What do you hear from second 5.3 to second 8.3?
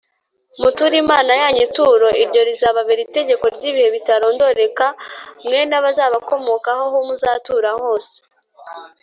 mwe n’abazabakomokaho aho muzatura hose